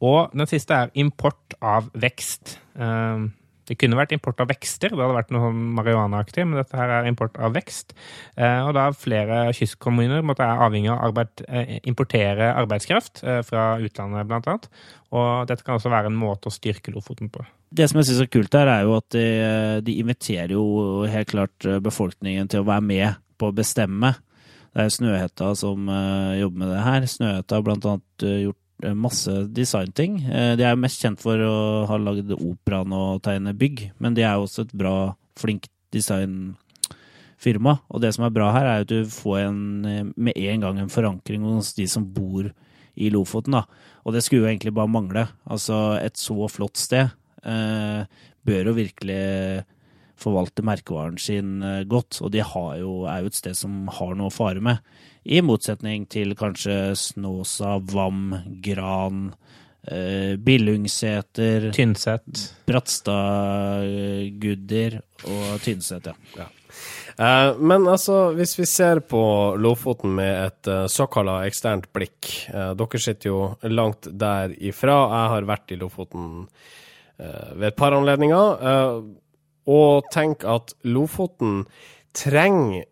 [0.02, 2.57] Og den siste er import av vekst.
[2.74, 3.26] Eh,
[3.72, 7.08] det kunne vært import av vekster, det hadde vært noe marihuanaaktig, men dette her er
[7.08, 7.94] import av vekst.
[8.37, 13.78] Eh, og da flere kystkommuner måtte være avhengig av arbeid, eh, importere arbeidskraft eh, fra
[13.80, 14.68] utlandet, blant annet.
[15.16, 17.44] Og dette kan også være en måte å styrke Lofoten på.
[17.72, 19.26] Det som jeg syns er kult her, er jo at de,
[19.85, 24.12] de inviterer jo helt klart befolkningen til å være med på å bestemme.
[24.72, 25.88] Det er Snøhetta som
[26.37, 27.08] jobber med det her.
[27.08, 28.42] Snøhetta har blant annet eh,
[28.82, 30.22] gjort eh, masse designting.
[30.28, 34.22] Eh, de er mest kjent for å ha lagd operaen og tegne bygg, men de
[34.22, 37.80] er også et bra, flink designfirma.
[37.90, 40.78] Og det som er bra her, er at du får en, eh, med en gang
[40.78, 42.50] en forankring hos de som bor
[42.96, 43.52] i Lofoten.
[43.52, 43.64] da.
[44.04, 45.28] Og det skulle jo egentlig bare mangle.
[45.46, 47.10] Altså, et så flott sted
[47.44, 48.04] eh,
[48.44, 49.64] bør jo virkelig
[50.16, 54.30] forvalte merkevaren sin godt, og de jo, er jo et sted som har noe å
[54.30, 54.78] fare med.
[55.24, 59.35] I motsetning til kanskje Snåsa, Vam, Gran,
[59.87, 62.54] eh, Billungseter, Tynset.
[62.66, 66.06] Bratstad-Gudder og Tynset,
[66.37, 66.46] ja.
[67.18, 72.74] Eh, men altså, hvis vi ser på Lofoten med et uh, såkalla eksternt blikk eh,
[72.78, 75.08] Dere sitter jo langt der ifra.
[75.12, 76.48] Jeg har vært i Lofoten
[77.20, 78.56] eh, ved et par anledninger.
[78.72, 79.02] eh,
[79.72, 81.66] og tenker at Lofoten
[82.16, 82.85] trenger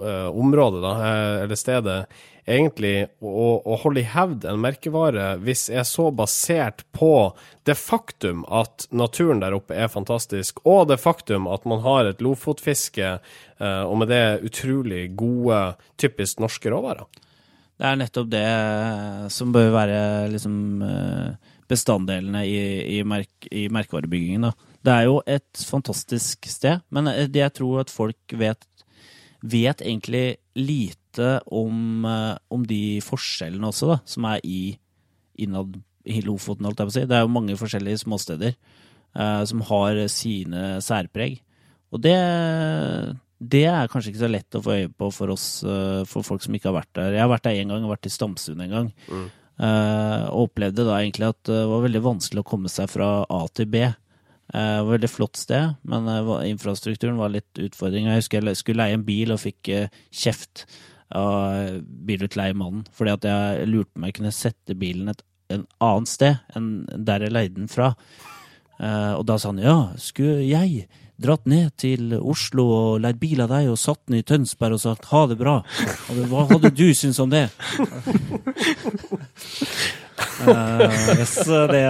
[0.00, 1.98] eh, området, da, eh, eller stedet,
[2.48, 7.30] egentlig å, å holde i hevd en merkevare hvis er så basert på
[7.68, 12.24] det faktum at naturen der oppe er fantastisk, og det faktum at man har et
[12.24, 13.12] lofotfiske,
[13.62, 15.60] uh, og med det utrolig gode,
[16.02, 17.06] typisk norske råvarer.
[17.78, 18.48] Det er nettopp det
[19.34, 20.02] som bør være
[20.34, 20.58] liksom
[21.72, 22.60] bestanddelene i,
[22.98, 24.48] i, merk, i merkevarebyggingen.
[24.48, 24.72] Da.
[24.82, 28.66] Det er jo et fantastisk sted, men det jeg tror at folk vet,
[29.42, 34.78] vet egentlig lite om, eh, om de forskjellene også, da, som er i
[35.42, 37.06] innad i Lofoten, holdt jeg på å si.
[37.08, 41.40] Det er jo mange forskjellige småsteder eh, som har sine særpreg.
[41.92, 42.16] Og det,
[43.38, 46.44] det er kanskje ikke så lett å få øye på for oss, eh, for folk
[46.44, 47.16] som ikke har vært der.
[47.18, 48.92] Jeg har vært der én gang, vært i Stamsund en gang.
[49.08, 49.26] Mm.
[49.62, 53.42] eh, og opplevde da egentlig at det var veldig vanskelig å komme seg fra A
[53.54, 53.84] til B.
[54.52, 58.10] Et veldig flott sted, men eh, infrastrukturen var litt utfordring.
[58.10, 60.66] Jeg husker jeg skulle leie en bil og fikk eh, kjeft
[61.12, 65.20] av bilutleiemannen fordi at jeg lurte på om jeg kunne sette bilen et
[65.52, 66.68] en annet sted enn
[67.04, 67.90] der jeg leide den fra.
[68.80, 70.86] Og da sa han ja, skulle jeg
[71.22, 74.82] dratt ned til Oslo og leid bil av deg og satt den i Tønsberg og
[74.82, 75.60] sagt ha det bra?
[76.30, 77.48] Hva hadde du syntes om det?
[80.42, 81.34] Eh, yes,
[81.70, 81.80] det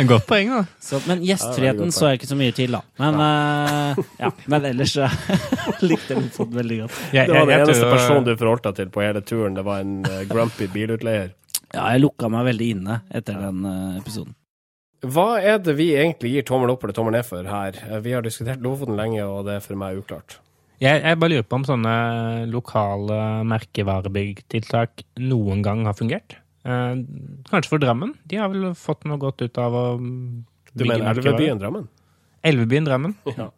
[0.00, 0.60] En godt poeng, da.
[0.80, 2.80] så, men gjestfriheten så jeg ikke så mye til, da.
[3.02, 5.16] Men, uh, ja, men ellers eh,
[5.88, 6.98] likte jeg Lofoten veldig godt.
[7.12, 9.20] Jeg, Det var den jeg- jeg eneste tror- personen du forholdt deg til på hele
[9.22, 9.54] turen.
[9.58, 11.32] Det var en eh, grumpy bilutleier.
[11.74, 13.64] Ja, jeg lukka meg veldig inne etter den
[14.00, 14.34] episoden.
[15.06, 17.76] Hva er det vi egentlig gir tommel opp eller tommel ned for her?
[18.04, 20.38] Vi har diskutert Lofoten lenge, og det er for meg uklart.
[20.80, 21.94] Jeg, jeg bare lurer på om sånne
[22.50, 23.16] lokale
[23.48, 26.36] merkevarebyggtiltak noen gang har fungert.
[26.64, 26.94] Eh,
[27.50, 28.14] kanskje for Drammen.
[28.28, 31.14] De har vel fått noe godt ut av å Du bygge mener.
[31.14, 31.86] Elvebyen Drammen?
[32.42, 33.14] Elvebyen Drammen.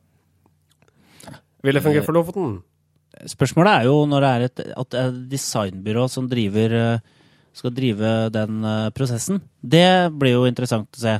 [1.62, 2.60] Vil det fungere for Lofoten?
[3.28, 6.98] Spørsmålet er jo når det er et, at et designbyrå som driver, eh,
[7.54, 9.42] skal drive den eh, prosessen.
[9.60, 11.18] Det blir jo interessant å se.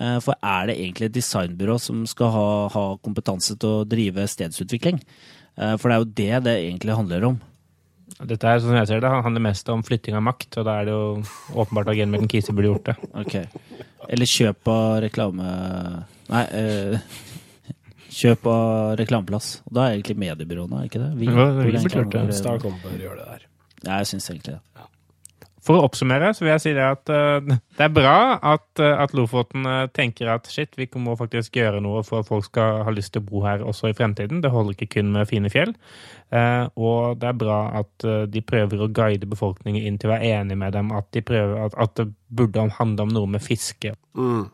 [0.00, 4.26] Eh, For er det egentlig et designbyrå som skal ha, ha kompetanse til å drive
[4.28, 5.00] stedsutvikling?
[5.56, 7.40] Eh, For det er jo det det egentlig handler om.
[8.28, 10.88] Dette er, sånn jeg ser det, handler mest om flytting av makt, og da er
[10.88, 11.04] det jo
[11.62, 12.96] åpenbart at Gen Kise burde gjort det.
[13.22, 13.34] Ok.
[14.10, 15.52] Eller kjøp av reklame...
[16.30, 17.20] Nei, eh,
[18.10, 19.50] kjøp av reklameplass.
[19.68, 21.10] Og da er egentlig mediebyråene, er ikke det?
[21.20, 22.26] Vi, Ja, vi burde gjort det.
[23.06, 23.46] gjøre det der.
[23.86, 24.86] Ja, jeg syns egentlig det.
[25.64, 27.38] For å oppsummere så vil jeg si det at uh,
[27.76, 31.82] det er bra at, uh, at Lofoten uh, tenker at shit, vi må faktisk gjøre
[31.84, 34.40] noe for at folk skal ha lyst til å bo her også i fremtiden.
[34.44, 35.74] Det holder ikke kun med fine fjell.
[36.30, 40.30] Eh, og det er bra at de prøver å guide befolkningen inn til å være
[40.38, 43.96] enig med dem, at, de prøver, at, at det burde handle om noe med fiske.
[44.14, 44.46] Mm.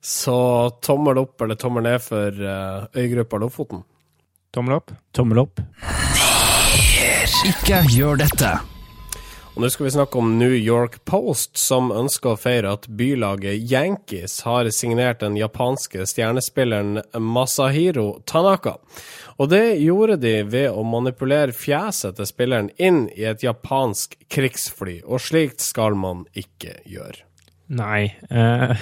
[0.00, 0.38] Så
[0.80, 2.40] tommel opp eller tommel ned for
[2.96, 3.84] øygruppa Lofoten?
[4.56, 4.96] Tommel opp.
[5.12, 5.62] Tommel opp.
[7.52, 8.56] Ikke gjør dette.
[9.52, 13.66] Og nå skal vi snakke om New York Post, som ønsker å feire at bylaget
[13.68, 18.78] Yankees har signert den japanske stjernespilleren Masahiro Tanaka.
[19.36, 25.02] Og det gjorde de ved å manipulere fjeset til spilleren inn i et japansk krigsfly,
[25.04, 27.20] og slikt skal man ikke gjøre.
[27.76, 28.08] Nei.
[28.32, 28.72] eh,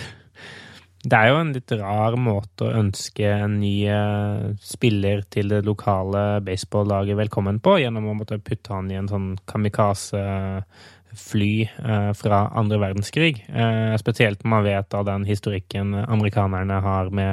[1.01, 5.65] det er jo en litt rar måte å ønske en ny eh, spiller til det
[5.65, 12.53] lokale baseballaget velkommen på, gjennom å måtte putte han i en sånn kamikaze-fly eh, fra
[12.53, 13.41] andre verdenskrig.
[13.49, 17.33] Eh, spesielt når man vet av den historikken amerikanerne har med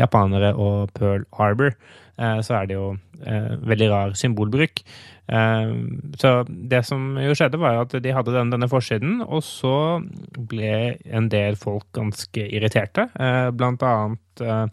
[0.00, 1.76] japanere og Pearl Harbor,
[2.16, 2.92] så er det jo
[3.26, 4.82] eh, veldig rar symbolbruk.
[5.26, 5.72] Eh,
[6.20, 10.00] Så det som jo skjedde, var at de hadde denne, denne forsiden, og så
[10.36, 13.08] ble en del folk ganske irriterte.
[13.18, 14.66] Eh, Blant annet eh,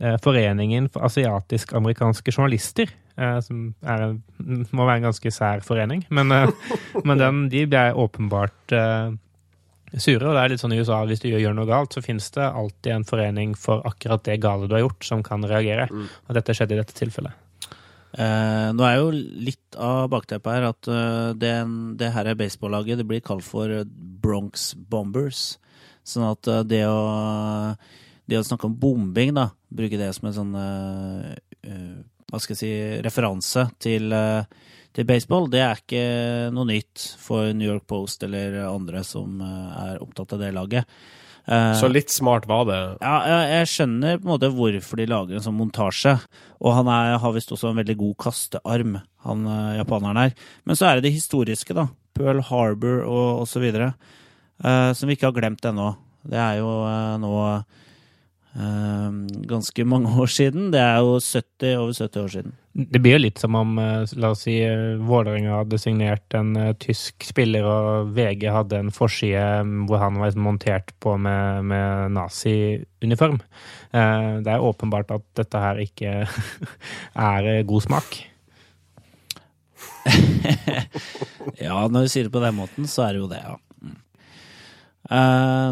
[0.00, 4.16] eh, Foreningen for asiatisk-amerikanske journalister, eh, som er
[4.72, 6.02] må være en ganske sær forening.
[6.10, 6.48] Men, eh,
[7.04, 9.12] men den, de ble åpenbart eh,
[10.00, 10.24] sure.
[10.24, 12.44] Og det er litt sånn i USA, hvis du gjør noe galt, så finnes det
[12.48, 15.88] alltid en forening for akkurat det gale du har gjort, som kan reagere.
[15.92, 17.38] Og dette skjedde i dette tilfellet.
[18.12, 21.54] Eh, nå er jo litt av bakteppet her at uh, det,
[21.96, 23.72] det her er baseballaget det blir kalt for
[24.22, 25.54] Bronx Bombers.
[26.04, 26.98] Sånn at uh, det å,
[28.28, 31.32] det å snakke om bombing, da, bruke det som en sånn uh,
[31.68, 31.96] uh,
[32.32, 32.72] Hva skal jeg si
[33.04, 36.04] referanse til, eh, til baseball, det er ikke
[36.52, 40.96] noe nytt for New York Post eller andre som eh, er opptatt av det laget.
[41.46, 42.80] Eh, Så litt smart var det.
[43.00, 43.14] ja,
[43.56, 46.16] jeg, skjønner på en måte hvorfor de lager en sånn montasje.
[46.60, 50.36] Og han er, har visst også en veldig god kastearm, han eh, japaneren her.
[50.68, 51.88] Men så er det det historiske, da.
[52.12, 53.64] Pearl Harbor og, osv.
[54.60, 55.94] som vi ikke har glemt ennå.
[56.28, 56.68] Det er jo
[57.18, 57.30] nå
[58.52, 60.70] ganske mange år siden.
[60.74, 62.52] Det er jo 70, over 70 år siden.
[62.72, 66.54] Det blir jo litt som om eh, la oss si, eh, Vålerenga hadde signert en
[66.56, 71.68] eh, tysk spiller, og VG hadde en forside mm, hvor han var montert på med,
[71.68, 73.42] med naziuniform.
[73.92, 76.12] Det er åpenbart at dette her ikke
[77.28, 78.22] er god smak.
[81.58, 83.56] Ja, når du sier det på den måten, så er det jo det, ja.
[83.82, 83.96] Mm.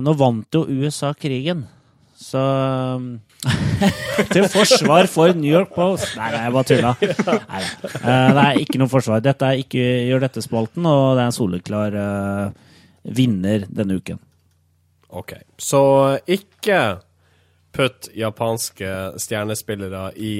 [0.04, 1.62] Nå vant jo USA krigen,
[2.20, 2.40] så
[4.34, 6.12] Til forsvar for New York Post.
[6.18, 6.90] Nei, nei, jeg bare tulla.
[7.54, 7.62] Nei.
[7.80, 9.22] Eh, det er ikke noe forsvar.
[9.24, 12.74] Dette er ikke Gjør dette-spalten, og det er en soleklar uh,
[13.16, 14.20] vinner denne uken.
[15.10, 15.82] Ok, så
[16.30, 17.00] ikke
[17.74, 20.34] putt japanske stjernespillere i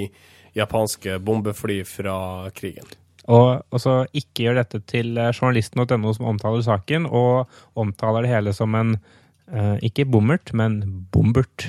[0.54, 2.86] japanske bombefly fra krigen.
[3.30, 8.32] Og, og så ikke gjør dette til eh, journalisten.no som omtaler saken, og omtaler det
[8.32, 8.96] hele som en
[9.82, 10.80] ikke bommert, men
[11.12, 11.68] bombert.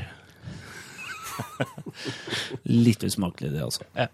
[2.69, 4.09] Litt usmakelig, det altså.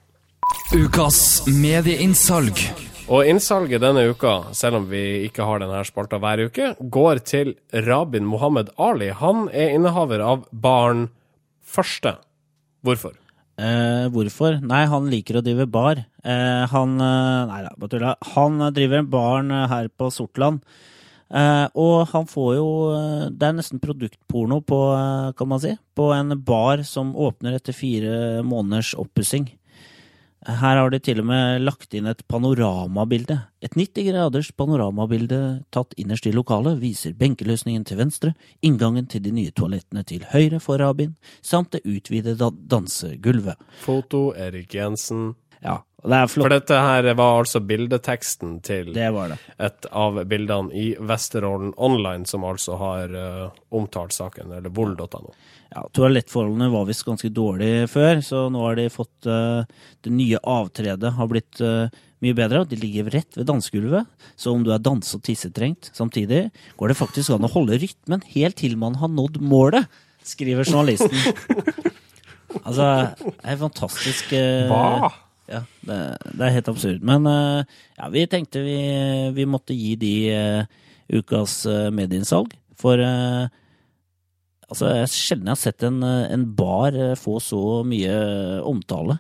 [0.76, 1.20] Ukas
[1.52, 2.62] medieinnsalg.
[3.08, 7.54] Og innsalget denne uka, selv om vi ikke har denne spalta hver uke, går til
[7.86, 9.14] Rabin Mohammed Ali.
[9.16, 11.08] Han er innehaver av Barn
[11.68, 12.18] Første.
[12.84, 13.16] Hvorfor?
[13.60, 14.60] Eh, hvorfor?
[14.64, 16.04] Nei, han liker å drive bar.
[16.24, 18.12] Eh, han eh, Nei da, bare tulla.
[18.36, 20.62] Han eh, driver en barn eh, her på Sortland.
[21.28, 25.74] Eh, og han får jo eh, Det er nesten produktporno på, eh, kan man si,
[25.98, 29.50] på en bar som åpner etter fire måneders oppussing.
[30.48, 33.36] Her har de til og med lagt inn et panoramabilde.
[33.60, 35.40] Et 90 graders panoramabilde
[35.76, 38.32] tatt innerst i lokalet viser benkeløsningen til venstre,
[38.64, 43.60] inngangen til de nye toalettene til høyre for Rabin, samt det utvidede dansegulvet.
[43.84, 45.34] Foto Erik Jensen.
[45.60, 49.38] Ja, det er For dette her var altså bildeteksten til Det var det.
[49.68, 55.34] et av bildene i Vesterålen Online, som altså har uh, omtalt saken, eller vold.no.
[55.74, 59.68] Ja, Toalettforholdene var visst ganske dårlige før, så nå har de fått uh,
[60.06, 61.92] Det nye avtredet har blitt uh,
[62.24, 62.64] mye bedre.
[62.70, 64.08] De ligger rett ved dansegulvet,
[64.40, 66.48] så om du er danse- og tissetrengt samtidig,
[66.80, 69.92] går det faktisk an å holde rytmen helt til man har nådd målet,
[70.28, 71.14] skriver journalisten.
[72.68, 72.90] altså,
[73.20, 75.27] det er fantastisk Uh, Hva?
[75.48, 75.98] Ja, det,
[76.36, 77.04] det er helt absurd.
[77.08, 78.80] Men eh, ja, vi tenkte vi,
[79.36, 82.52] vi måtte gi de eh, ukas uh, medieinnsalg.
[82.78, 83.48] For eh,
[84.68, 88.18] altså, jeg sjelden jeg har sett en, eh, en bar eh, få så mye
[88.68, 89.20] omtale,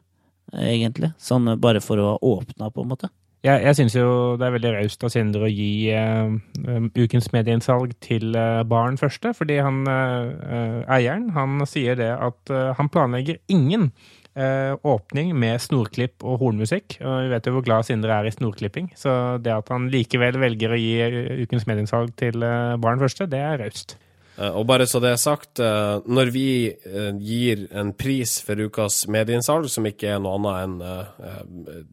[0.53, 1.13] eh, egentlig.
[1.21, 3.11] Sånn eh, bare for å ha åpna, på en måte.
[3.45, 6.31] Jeg, jeg syns jo det er veldig raust av Sindre å gi eh,
[6.67, 12.09] um, ukens medieinnsalg til uh, Baren første, fordi han eh, eh, eieren han sier det
[12.11, 16.99] at eh, han planlegger ingen eh, åpning med snorklipp og hornmusikk.
[17.01, 20.37] Og vi vet jo hvor glad Sindre er i snorklipping, så det at han likevel
[20.41, 22.37] velger å gi eh, ukens medieinnsalg til
[22.83, 23.97] barn første, det er raust.
[24.37, 28.55] Eh, Og bare så det er sagt, eh, når vi eh, gir en pris for
[28.61, 31.85] ukas medieinnsalg, som ikke er noe annet enn eh, eh,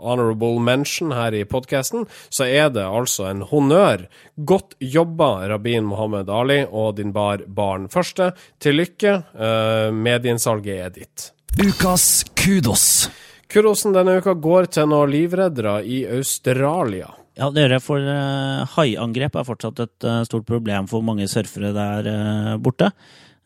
[0.00, 4.06] honorable mention her i podkasten, så er det altså en honnør.
[4.48, 8.30] Godt jobba, rabbin Mohammed Ali og din bar Barn Første.
[8.60, 9.14] Til lykke.
[9.34, 11.30] eh, Medieinnsalget er ditt.
[11.58, 13.10] Ukas kudos.
[13.50, 17.08] Kudosen denne uka går til noen livreddere i Australia.
[17.34, 21.26] Ja, det gjør jeg, for uh, haiangrep er fortsatt et eh, stort problem for mange
[21.30, 22.90] surfere der eh, borte.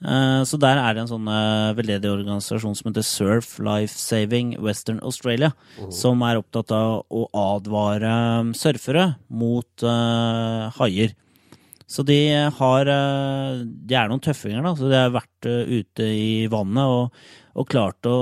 [0.05, 1.31] Eh, så der er det en sånn
[1.79, 5.55] veldedig organisasjon som heter Surf Life Saving Western Australia,
[5.95, 8.14] som er opptatt av å advare
[8.59, 9.88] surfere mot
[10.77, 11.17] haier.
[11.87, 12.18] Så de
[12.59, 14.75] har eh, De er noen tøffinger, da.
[14.79, 18.18] Så de har vært eh, ute i vannet og, og klart å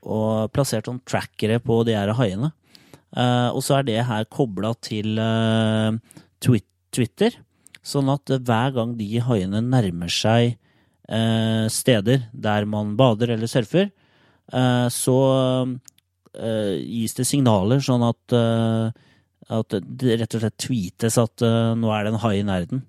[0.00, 2.54] og plassert sånn trackere på de her haiene.
[3.12, 5.92] Uh, og så er det her kobla til uh,
[6.40, 7.36] Twi- Twitter,
[7.84, 10.54] sånn at hver gang de haiene nærmer seg
[11.10, 13.90] uh, steder der man bader eller surfer,
[14.90, 15.14] så
[16.34, 18.32] gis det signaler sånn at,
[19.50, 22.84] at det rett og slett tweetes at uh, nå er det en hai i nærheten.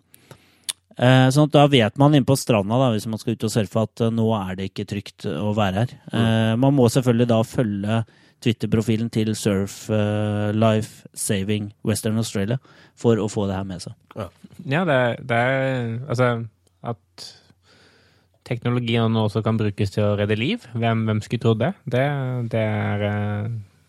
[0.99, 3.53] Uh, sånn at da vet man inne på stranda da, hvis man skal ut og
[3.53, 5.93] surfe at eh, nå er det ikke trygt å være her.
[6.11, 8.01] Eh, man må selvfølgelig da følge
[8.41, 9.85] Twitter-profilen til Surf
[10.57, 12.57] Life Saving Western Australia
[12.97, 13.95] for å få det her med seg.
[14.65, 16.29] Ja, det, det er Altså,
[16.81, 17.27] at
[18.49, 21.71] teknologien også kan brukes til å redde liv, hvem, hvem skulle trodd det?
[21.85, 22.05] Det,
[22.51, 23.05] det, er,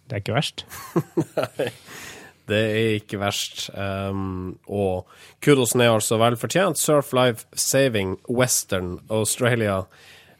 [0.06, 0.66] det er ikke verst.
[2.52, 3.66] Det er ikke verst.
[3.74, 5.08] Um, og
[5.44, 6.78] kudosen er altså vel fortjent.
[6.80, 9.82] Surf Life Saving Western Australia.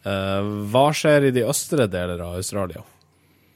[0.03, 2.83] Uh, hva skjer i de østre deler av Australia?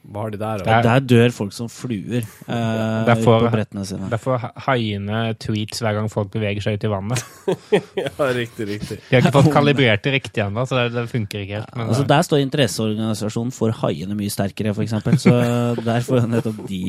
[0.07, 0.61] Hva har de der?
[0.63, 4.07] Det er- Der dør folk som fluer uh, Derfor- på brettene sine.
[4.07, 7.25] Derfor ha- haiene tweets hver gang folk beveger seg ut i vannet.
[7.99, 9.01] ja, riktig, riktig.
[9.09, 11.75] De har ikke fått kalibrert det riktig ennå, så det, det funker ikke helt.
[11.75, 15.19] Men, Altså, der står interesseorganisasjonen for haiene mye sterkere, for eksempel.
[15.19, 15.35] Så
[15.89, 16.81] der får nettopp de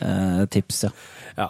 [0.00, 0.90] eh, tips, ja.
[1.36, 1.48] Ja.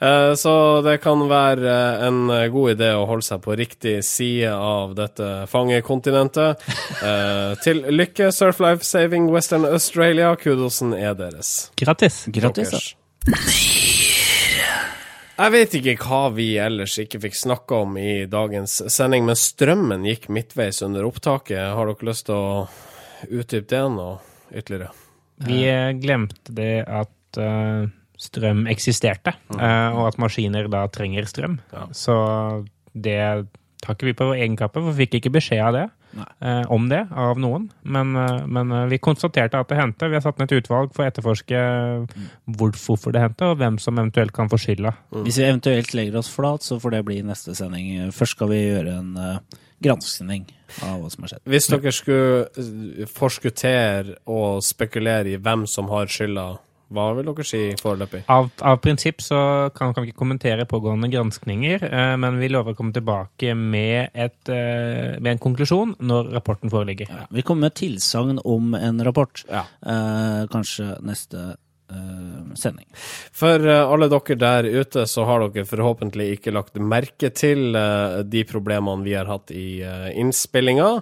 [0.00, 0.52] Eh, Så
[0.84, 2.22] det kan være eh, en
[2.52, 6.62] god idé å holde seg på riktig side av dette fangekontinentet.
[7.00, 10.34] Eh, Til lykke, Surf Life Saving Western Australia.
[10.36, 11.70] Kudosen er deres.
[11.80, 12.26] grattis!
[12.28, 12.94] Grattis,
[15.40, 20.04] Jeg vet ikke hva vi ellers ikke fikk snakka om i dagens sending, men strømmen
[20.04, 21.62] gikk midtveis under opptaket.
[21.76, 22.66] Har dere lyst til å
[23.30, 24.18] utdype det noe
[24.52, 24.90] ytterligere?
[25.48, 25.62] Vi
[26.02, 27.08] glemte det at
[27.38, 27.86] eh,
[28.20, 31.60] strøm eksisterte, eh, og at maskiner da trenger strøm.
[31.72, 31.86] Ja.
[31.96, 32.16] Så
[32.92, 33.46] det
[33.80, 35.86] tar ikke vi på vår egen kappe, for vi fikk ikke beskjed av det.
[36.10, 36.26] Nei.
[36.42, 40.08] eh, om det av noen, men, eh, men vi konstaterte at det hendte.
[40.10, 41.60] Vi har satt ned et utvalg for å etterforske
[42.02, 42.28] mm.
[42.58, 44.92] hvorfor det hendte, og hvem som eventuelt kan få skylda.
[45.22, 48.10] Hvis vi eventuelt legger oss flat, så får det bli neste sending.
[48.16, 50.48] Først skal vi gjøre en uh, granskning
[50.82, 51.44] av hva som har skjedd.
[51.54, 56.48] Hvis dere skulle forskuttere og spekulere i hvem som har skylda,
[56.90, 58.24] hva vil dere si foreløpig?
[58.32, 59.38] Av, av prinsipp så
[59.76, 64.10] kan, kan vi ikke kommentere pågående granskninger, eh, men vi lover å komme tilbake med,
[64.14, 67.10] et, eh, med en konklusjon når rapporten foreligger.
[67.10, 69.44] Ja, vi kommer med tilsagn om en rapport.
[69.48, 69.66] Ja.
[69.86, 72.86] Eh, kanskje neste eh, sending.
[73.32, 78.22] For eh, alle dere der ute, så har dere forhåpentlig ikke lagt merke til eh,
[78.26, 79.84] de problemene vi har hatt i
[80.18, 80.96] innspillinga.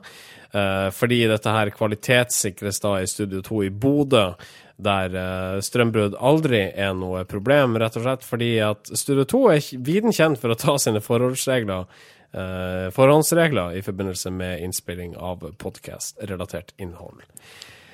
[0.52, 4.30] Eh, fordi dette her kvalitetssikres da i Studio 2 i Bodø,
[4.78, 9.70] der eh, strømbrudd aldri er noe problem, rett og slett fordi at Studio 2 er
[9.84, 11.88] viden kjent for å ta sine forholdsregler,
[12.32, 17.26] eh, forhåndsregler i forbindelse med innspilling av podkast-relatert innhold.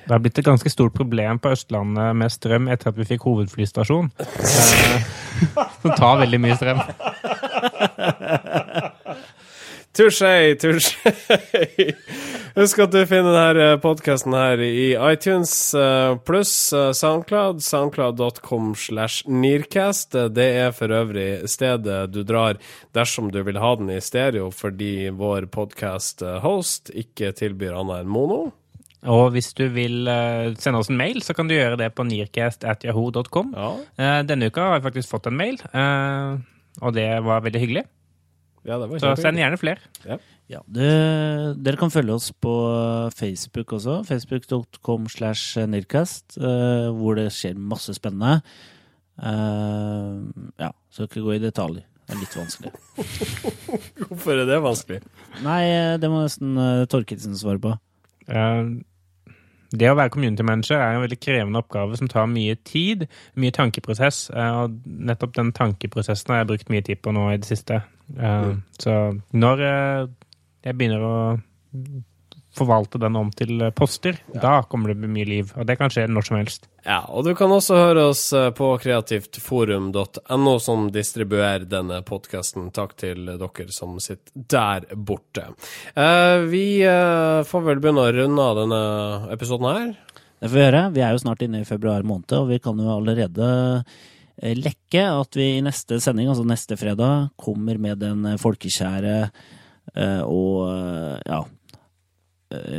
[0.04, 3.28] Det har blitt et ganske stort problem på Østlandet med strøm etter at vi fikk
[3.30, 4.12] hovedflystasjon.
[4.84, 5.00] Eh,
[5.82, 6.78] som tar veldig mye strøm.
[9.94, 11.12] Touché, touché.
[12.58, 17.62] Husk at du finner denne podkasten her i iTunes eh, pluss eh, Soundcloud.
[17.62, 20.16] Soundcloud.com slash Nearcast.
[20.34, 22.58] Det er for øvrig stedet du drar
[22.94, 28.42] dersom du vil ha den i stereo, fordi vår podkast-host ikke tilbyr annet enn mono.
[29.14, 32.06] Og hvis du vil eh, sende oss en mail, så kan du gjøre det på
[32.10, 33.54] nearcast.yahoo.com.
[33.54, 36.38] Ja, Eh, denne uka har jeg faktisk fått en mail, eh,
[36.82, 37.84] og det var veldig hyggelig.
[38.64, 40.18] Ja det var Så send gjerne flere.
[40.50, 40.90] Ja, det,
[41.64, 42.52] dere kan følge oss på
[43.16, 44.02] Facebook også.
[44.08, 48.42] Facebook.com slash Nirkast, uh, hvor det skjer masse spennende.
[49.20, 50.24] Uh,
[50.60, 51.84] ja, skal ikke gå i detalj.
[52.04, 52.72] Det er litt vanskelig.
[54.10, 54.98] Hvorfor er det vanskelig?
[55.44, 57.72] Nei, eh, det må nesten uh, Torkildsen svare på.
[58.28, 58.60] Eh,
[59.80, 63.06] det å være community manager er en veldig krevende oppgave som tar mye tid,
[63.40, 64.30] mye tankeprosess.
[64.30, 67.82] eh, Og nettopp den tankeprosessen har jeg brukt mye tid på nå i det siste.
[68.14, 68.62] Mm.
[68.78, 68.96] Så
[69.32, 70.08] når eh,
[70.64, 71.14] jeg begynner å
[72.54, 75.52] forvalte den om til poster, poster, da kommer det mye liv.
[75.58, 76.68] Og det kan skje når som helst.
[76.84, 82.68] Ja, og du kan også høre oss eh, på kreativtforum.no, som distribuerer denne podkasten.
[82.76, 85.46] Takk til dere som sitter der borte.
[85.96, 88.82] Eh, vi eh, får vel begynne å runde av denne
[89.32, 89.88] episoden her.
[90.36, 90.84] Det får vi gjøre.
[90.98, 93.48] Vi er jo snart inne i februar måned, og vi kan jo allerede
[94.44, 99.18] lekke at vi i neste sending, altså neste fredag, kommer med den folkekjære
[100.26, 101.38] og ja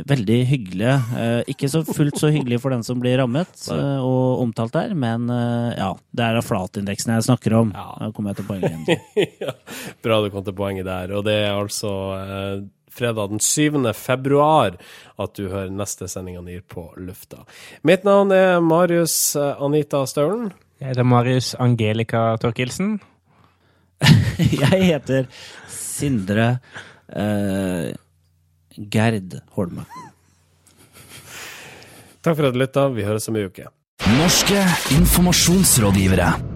[0.08, 0.94] Veldig hyggelige.
[1.20, 4.94] eh, Ikke så fullt så hyggelig for den som blir rammet eh, og omtalt der,
[4.98, 7.74] men eh, ja, det er flatindeksen jeg snakker om.
[7.74, 9.52] Da kommer jeg til poenget igjen.
[10.04, 11.12] bra du kom til poenget der.
[11.16, 12.64] Og det er altså eh,
[12.96, 13.82] fredag den 7.
[13.92, 14.78] februar
[15.20, 17.42] at du hører neste sending av NIR på lufta.
[17.84, 20.48] Mitt navn er Marius eh, Anita Staulen.
[20.80, 22.98] Jeg heter Marius Angelica Torkelsen.
[24.36, 25.28] Jeg heter
[25.72, 26.58] Sindre
[27.08, 27.94] eh,
[28.76, 29.86] Gerd Holme.
[32.22, 32.88] Takk for at du lytta.
[32.90, 33.70] Vi høres om ei uke.
[34.18, 34.60] Norske
[34.98, 36.55] informasjonsrådgivere.